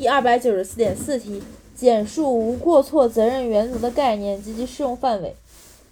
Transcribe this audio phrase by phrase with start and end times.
[0.00, 1.42] 第二百九十四点四题，
[1.74, 5.36] 简述无过错责任原则的概念及其适用范围。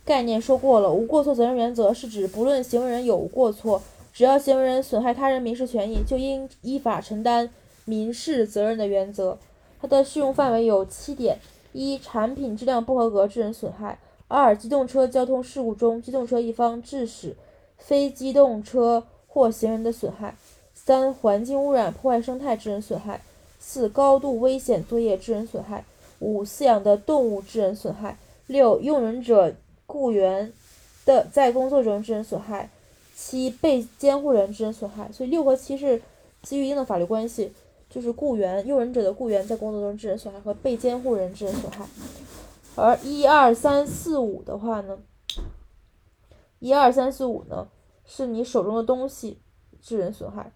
[0.02, 7.50] 概念说过了，无过错责任原则是指不论行为人有无过错，只要行为人损害他人民事权益，就应依法承担
[7.84, 9.36] 民事责任的原则。
[9.78, 11.38] 它的适用范围有七点：
[11.74, 17.36] 一、产品质量不合格致人损害；二、机动车交通事故中机动车一方致使
[17.76, 20.32] 非机动车或行人的损害；
[20.72, 23.20] 三、环境污染破坏生态致人损害；
[23.70, 25.84] 四、高度危险作业致人损害；
[26.20, 28.16] 五、饲养的动物致人损害；
[28.46, 30.50] 六、用人者雇员
[31.04, 32.70] 的在工作中致人损害；
[33.14, 35.12] 七、被监护人致人损害。
[35.12, 36.00] 所以六和七是
[36.40, 37.52] 基于一定的法律关系。
[37.90, 41.86] 就是雇员、用人者的雇员在工作中致人损害和被监护人致人损害，
[42.74, 44.98] 而一二三四五的话呢，
[46.58, 47.66] 一二三四五呢
[48.04, 49.38] 是你手中的东西
[49.80, 50.52] 致人损害，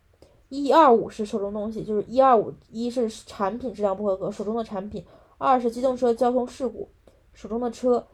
[0.54, 5.02] 一二五是手中东西，就是一二五一是产品质量不合格，手中的产品；
[5.38, 6.86] 二是机动车交通事故，
[7.32, 8.04] 手中的车；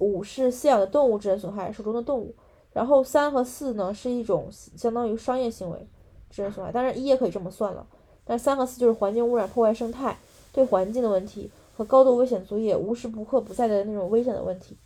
[0.00, 2.34] 五是饲养的动物致人损害，手中的动物。
[2.72, 5.86] 然后三和四呢是一种相当于商业行为
[6.28, 7.86] 致人损害，当然一也可以这么算了。
[8.24, 10.18] 但三和四就是环境污染、破坏生态、
[10.52, 14.76] 对环境的问题和高度危险作业、无时不刻不在的那种危险的问题。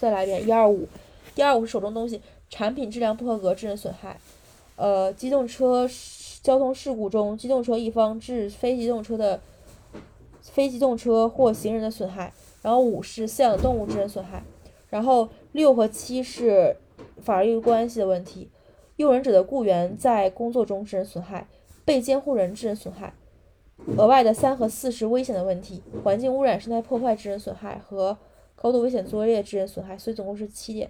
[0.00, 0.88] 再来一遍，一二五，
[1.34, 4.18] 第二五是手中东西，产品质量不合格致人损害。
[4.76, 5.88] 呃，机动车
[6.42, 9.40] 交通事故中，机动车一方致非机动车的
[10.42, 12.32] 非机动车或行人的损害。
[12.62, 14.42] 然后五是饲养动物致人损害。
[14.88, 16.76] 然后六和七是
[17.18, 18.50] 法律关系的问题，
[18.96, 21.48] 用人者的雇员在工作中致人损害。
[21.84, 23.14] 被监护人致人损害，
[23.96, 28.18] 额外的三和四是危险的问题，环境污染、生态破坏致人损害和
[28.56, 30.84] 高度危险作业致人损害，所以总共是七点。